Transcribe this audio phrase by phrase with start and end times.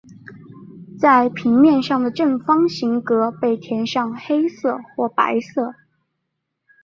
[0.99, 5.75] 在平面上的正方形格被填上黑色或白色。